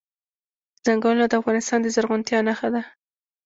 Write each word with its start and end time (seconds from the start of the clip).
ځنګلونه 0.85 1.25
د 1.27 1.33
افغانستان 1.41 1.79
د 1.81 1.87
زرغونتیا 1.95 2.39
نښه 2.47 2.67
ده. 2.75 2.81